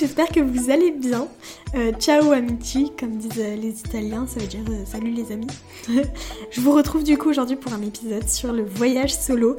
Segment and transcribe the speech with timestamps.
[0.00, 1.28] j'espère que vous allez bien.
[1.74, 5.46] Euh, ciao amici, comme disent euh, les Italiens, ça veut dire euh, salut les amis.
[6.50, 9.58] je vous retrouve du coup aujourd'hui pour un épisode sur le voyage solo,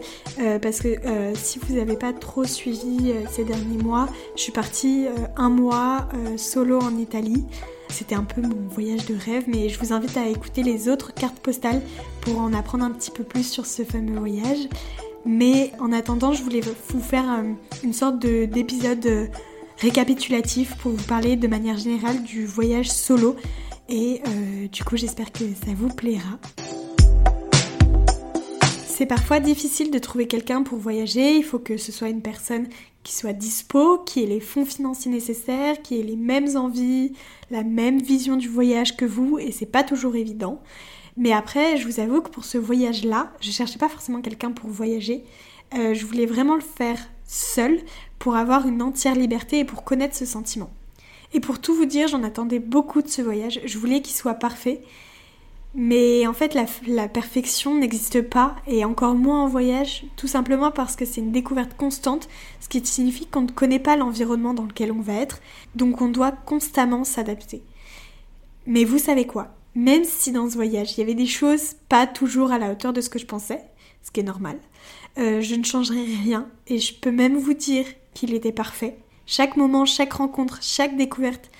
[0.61, 0.95] parce que
[1.35, 5.05] si vous n'avez pas trop suivi ces derniers mois, je suis partie
[5.37, 6.07] un mois
[6.37, 7.45] solo en Italie.
[7.89, 11.13] C'était un peu mon voyage de rêve, mais je vous invite à écouter les autres
[11.13, 11.81] cartes postales
[12.21, 14.69] pour en apprendre un petit peu plus sur ce fameux voyage.
[15.25, 17.43] Mais en attendant, je voulais vous faire
[17.83, 19.29] une sorte d'épisode
[19.81, 23.35] récapitulatif pour vous parler de manière générale du voyage solo.
[23.89, 26.39] Et euh, du coup, j'espère que ça vous plaira.
[28.85, 31.35] C'est parfois difficile de trouver quelqu'un pour voyager.
[31.35, 32.67] Il faut que ce soit une personne
[33.01, 37.13] qui soit dispo, qui ait les fonds financiers nécessaires, qui ait les mêmes envies,
[37.49, 40.61] la même vision du voyage que vous, et c'est pas toujours évident.
[41.17, 44.69] Mais après, je vous avoue que pour ce voyage-là, je cherchais pas forcément quelqu'un pour
[44.69, 45.23] voyager.
[45.73, 46.99] Euh, je voulais vraiment le faire
[47.31, 47.79] seule
[48.19, 50.69] pour avoir une entière liberté et pour connaître ce sentiment.
[51.33, 53.61] Et pour tout vous dire, j'en attendais beaucoup de ce voyage.
[53.65, 54.81] Je voulais qu'il soit parfait.
[55.73, 60.97] Mais en fait, la, perfection n'existe pas, et encore moins en voyage, tout simplement parce
[60.97, 62.27] que c'est une découverte constante,
[62.59, 65.39] ce qui signifie qu'on ne connaît pas l'environnement dans lequel on va être,
[65.75, 67.63] donc on doit constamment s'adapter.
[68.67, 69.55] Mais vous savez quoi?
[69.75, 72.93] Même si dans ce voyage, il y avait des choses pas toujours à la hauteur
[72.93, 73.61] de ce que je pensais,
[74.03, 74.59] ce qui est normal,
[75.17, 78.97] euh, je ne changerai rien et je peux même vous dire qu'il était parfait.
[79.25, 81.51] Chaque moment, chaque rencontre, chaque découverte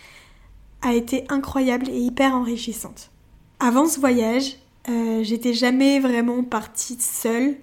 [0.82, 3.12] a été incroyable et hyper enrichissante.
[3.60, 4.58] Avant ce voyage,
[4.90, 7.56] euh, j'étais jamais vraiment partie seule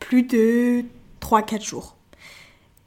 [0.00, 0.84] plus de
[1.20, 1.96] 3-4 jours.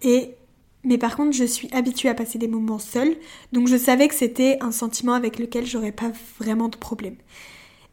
[0.01, 0.35] Et
[0.83, 3.15] mais par contre, je suis habituée à passer des moments seuls,
[3.51, 7.15] donc je savais que c'était un sentiment avec lequel j'aurais pas vraiment de problème.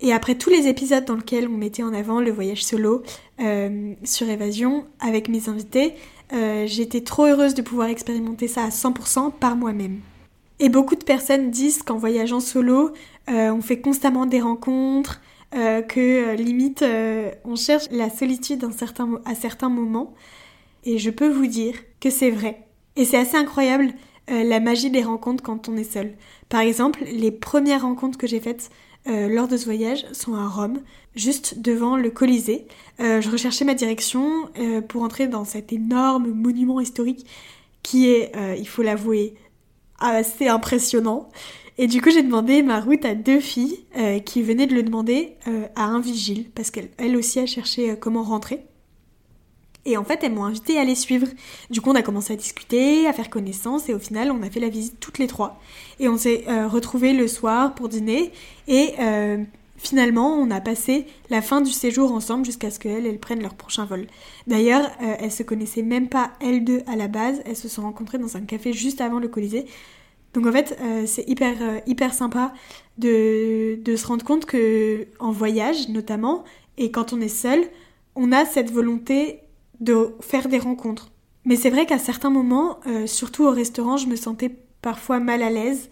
[0.00, 3.02] Et après tous les épisodes dans lesquels on mettait en avant le voyage solo
[3.40, 5.94] euh, sur Évasion avec mes invités,
[6.32, 10.00] euh, j'étais trop heureuse de pouvoir expérimenter ça à 100% par moi-même.
[10.60, 12.92] Et beaucoup de personnes disent qu'en voyageant solo,
[13.30, 15.20] euh, on fait constamment des rencontres,
[15.89, 16.84] que limite
[17.44, 18.67] on cherche la solitude
[19.24, 20.12] à certains moments.
[20.83, 22.67] Et je peux vous dire que c'est vrai.
[22.96, 23.92] Et c'est assez incroyable
[24.28, 26.14] la magie des rencontres quand on est seul.
[26.48, 28.70] Par exemple, les premières rencontres que j'ai faites
[29.06, 30.80] euh, lors de ce voyage sont à Rome,
[31.14, 32.66] juste devant le Colisée.
[33.00, 37.27] Euh, je recherchais ma direction euh, pour entrer dans cet énorme monument historique
[37.82, 39.34] qui est, il faut l'avouer,
[39.98, 41.28] assez impressionnant.
[41.76, 43.84] Et du coup, j'ai demandé ma route à deux filles
[44.24, 45.36] qui venaient de le demander
[45.76, 48.64] à un vigile, parce qu'elle aussi a cherché comment rentrer.
[49.86, 51.27] Et en fait, elles m'ont invité à les suivre.
[51.70, 54.50] Du coup, on a commencé à discuter, à faire connaissance, et au final, on a
[54.50, 55.61] fait la visite toutes les trois.
[56.00, 58.33] Et on s'est euh, retrouvés le soir pour dîner,
[58.67, 59.42] et euh,
[59.77, 63.55] finalement, on a passé la fin du séjour ensemble jusqu'à ce qu'elles elles prennent leur
[63.55, 64.06] prochain vol.
[64.46, 67.83] D'ailleurs, euh, elles se connaissaient même pas elles deux à la base, elles se sont
[67.83, 69.67] rencontrées dans un café juste avant le Colisée.
[70.33, 71.55] Donc en fait, c'est hyper
[71.86, 72.52] hyper sympa
[72.98, 76.42] de, de se rendre compte que en voyage notamment,
[76.77, 77.62] et quand on est seul,
[78.17, 79.43] on a cette volonté
[79.84, 81.11] de faire des rencontres.
[81.45, 84.50] Mais c'est vrai qu'à certains moments, euh, surtout au restaurant, je me sentais
[84.83, 85.90] parfois mal à l'aise.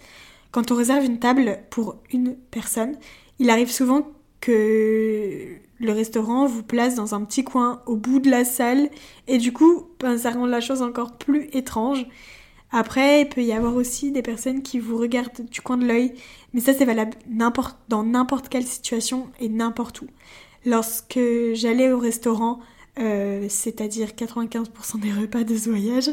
[0.51, 2.97] Quand on réserve une table pour une personne,
[3.39, 4.09] il arrive souvent
[4.41, 8.89] que le restaurant vous place dans un petit coin au bout de la salle
[9.29, 12.07] et du coup, ben, ça rend la chose encore plus étrange.
[12.71, 16.15] Après, il peut y avoir aussi des personnes qui vous regardent du coin de l'œil,
[16.55, 17.17] mais ça c'est valable
[17.89, 20.07] dans n'importe quelle situation et n'importe où.
[20.65, 21.21] Lorsque
[21.55, 22.61] j'allais au restaurant,
[22.99, 26.11] euh, c'est-à-dire 95% des repas de ce voyage,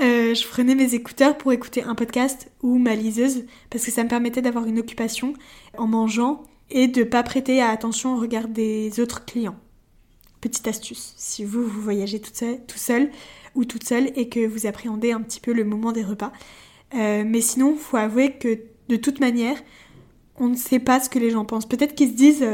[0.00, 4.04] euh, je prenais mes écouteurs pour écouter un podcast ou ma liseuse parce que ça
[4.04, 5.34] me permettait d'avoir une occupation
[5.76, 9.56] en mangeant et de pas prêter attention au regard des autres clients.
[10.40, 12.30] Petite astuce, si vous, vous voyagez tout
[12.76, 13.10] seul,
[13.54, 16.32] ou toute seule et que vous appréhendez un petit peu le moment des repas.
[16.94, 19.56] Euh, mais sinon, faut avouer que de toute manière,
[20.36, 21.66] on ne sait pas ce que les gens pensent.
[21.66, 22.46] Peut-être qu'ils se disent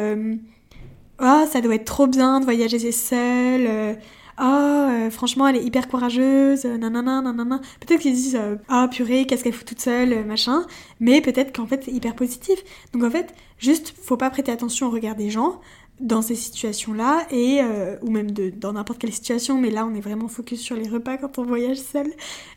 [1.20, 3.98] oh, ça doit être trop bien de voyager seule.
[4.40, 6.64] Oh, franchement, elle est hyper courageuse.
[6.64, 7.60] Euh, nanana, nanana.
[7.80, 8.38] Peut-être qu'ils disent
[8.70, 10.66] oh purée, qu'est-ce qu'elle fout toute seule, machin.
[11.00, 12.58] Mais peut-être qu'en fait, c'est hyper positif.
[12.92, 15.60] Donc en fait, juste, faut pas prêter attention au regard des gens
[16.00, 17.60] dans ces situations-là et
[18.02, 19.60] ou même dans n'importe quelle situation.
[19.60, 22.10] Mais là, on est vraiment focus sur les repas quand on voyage seul.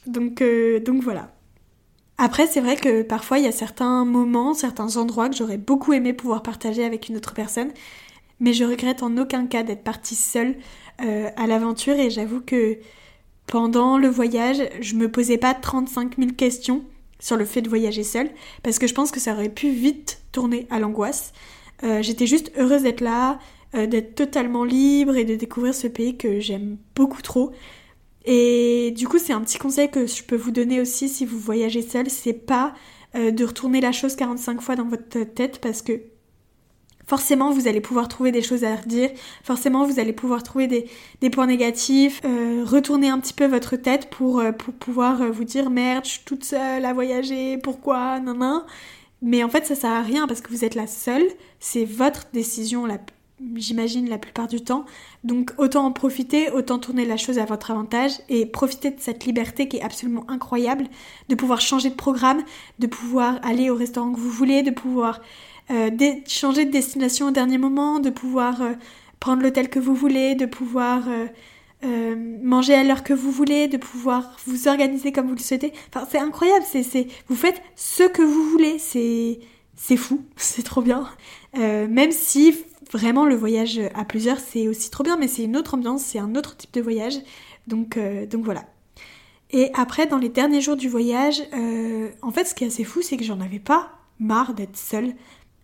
[0.07, 0.43] Donc
[0.85, 1.31] donc voilà.
[2.17, 5.93] Après, c'est vrai que parfois, il y a certains moments, certains endroits que j'aurais beaucoup
[5.93, 7.69] aimé pouvoir partager avec une autre personne
[8.39, 10.55] mais je regrette en aucun cas d'être partie seule
[11.01, 12.77] euh, à l'aventure et j'avoue que
[13.45, 16.83] pendant le voyage, je me posais pas 35 000 questions
[17.19, 18.29] sur le fait de voyager seule
[18.61, 21.33] parce que je pense que ça aurait pu vite tourner à l'angoisse.
[21.83, 23.39] Euh, j'étais juste heureuse d'être là,
[23.75, 27.51] euh, d'être totalement libre et de découvrir ce pays que j'aime beaucoup trop.
[28.25, 31.39] Et du coup, c'est un petit conseil que je peux vous donner aussi si vous
[31.39, 32.73] voyagez seul, c'est pas
[33.13, 36.01] de retourner la chose 45 fois dans votre tête parce que
[37.07, 39.09] forcément vous allez pouvoir trouver des choses à redire,
[39.44, 44.09] forcément vous allez pouvoir trouver des, points négatifs, euh, retourner un petit peu votre tête
[44.12, 48.63] pour, euh, pouvoir vous dire merde, je suis toute seule à voyager, pourquoi, non, non.
[49.24, 51.25] Mais en fait ça sert à rien parce que vous êtes la seule,
[51.59, 53.00] c'est votre décision la
[53.56, 54.86] j'imagine la plupart du temps.
[55.24, 59.25] Donc autant en profiter, autant tourner la chose à votre avantage et profiter de cette
[59.25, 60.88] liberté qui est absolument incroyable,
[61.30, 62.42] de pouvoir changer de programme,
[62.80, 65.21] de pouvoir aller au restaurant que vous voulez, de pouvoir
[65.69, 65.89] euh,
[66.27, 68.73] changer de destination au dernier moment, de pouvoir euh,
[69.19, 71.03] prendre l'hôtel que vous voulez, de pouvoir
[71.83, 75.73] euh, manger à l'heure que vous voulez, de pouvoir vous organiser comme vous le souhaitez.
[75.89, 81.09] Enfin, c'est incroyable, c'est, vous faites ce que vous voulez, c'est, fou, c'est trop bien.
[81.53, 82.55] même si
[82.93, 86.19] vraiment le voyage à plusieurs c'est aussi trop bien mais c'est une autre ambiance, c'est
[86.19, 87.15] un autre type de voyage.
[87.67, 87.99] Donc,
[88.29, 88.63] donc voilà.
[89.51, 91.41] Et après dans les derniers jours du voyage,
[92.21, 95.13] en fait ce qui est assez fou c'est que j'en avais pas marre d'être seule.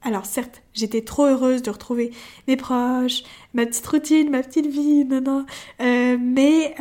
[0.04, 2.12] Alors certes, j'étais trop heureuse de retrouver
[2.48, 3.24] mes proches,
[3.54, 5.46] ma petite routine, ma petite vie, non non.
[5.82, 6.76] Euh, mais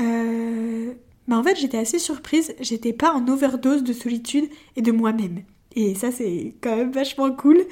[1.28, 5.42] mais en fait j'étais assez surprise, j'étais pas en overdose de solitude et de moi-même.
[5.76, 7.64] Et ça c'est quand même vachement cool.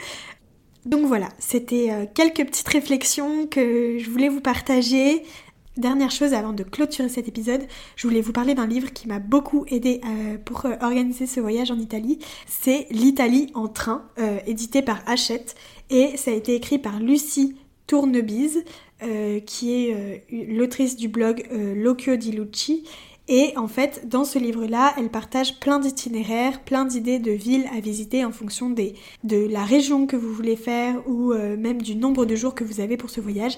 [0.87, 5.23] Donc voilà, c'était euh, quelques petites réflexions que je voulais vous partager.
[5.76, 7.62] Dernière chose avant de clôturer cet épisode,
[7.96, 11.40] je voulais vous parler d'un livre qui m'a beaucoup aidé euh, pour euh, organiser ce
[11.40, 12.19] voyage en Italie.
[12.46, 14.05] C'est L'Italie en train,
[14.46, 15.55] édité par Hachette,
[15.88, 17.56] et ça a été écrit par Lucie
[17.87, 18.64] Tournebise,
[19.46, 22.84] qui est l'autrice du blog L'Occhio di Lucci
[23.31, 27.78] et en fait, dans ce livre-là, elle partage plein d'itinéraires, plein d'idées de villes à
[27.78, 32.26] visiter en fonction de la région que vous voulez faire ou euh, même du nombre
[32.26, 33.56] de jours que vous avez pour ce voyage.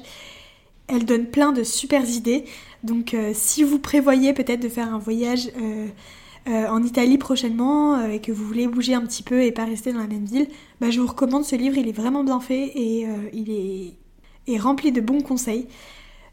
[0.88, 2.44] Elle donne plein de super idées.
[2.84, 5.88] Donc euh, si vous prévoyez peut-être de faire un voyage euh,
[6.46, 10.00] en Italie prochainement et que vous voulez bouger un petit peu et pas rester dans
[10.00, 10.48] la même ville,
[10.80, 11.78] bah, je vous recommande ce livre.
[11.78, 15.68] Il est vraiment bien fait et il est, est rempli de bons conseils.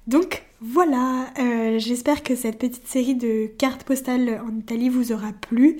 [0.07, 5.31] Donc voilà, euh, j'espère que cette petite série de cartes postales en Italie vous aura
[5.31, 5.77] plu.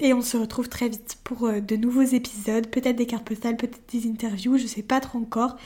[0.00, 3.56] Et on se retrouve très vite pour euh, de nouveaux épisodes, peut-être des cartes postales,
[3.56, 5.56] peut-être des interviews, je sais pas trop encore.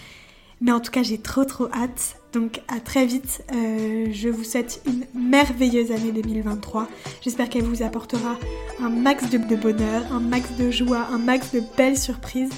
[0.61, 2.22] Mais en tout cas, j'ai trop trop hâte.
[2.33, 3.45] Donc à très vite.
[3.53, 6.89] Euh, je vous souhaite une merveilleuse année 2023.
[7.21, 8.37] J'espère qu'elle vous apportera
[8.81, 12.51] un max de, bonheur, un max de joie, un max de belles surprises.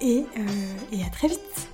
[0.00, 0.24] et
[1.06, 1.69] à très vite.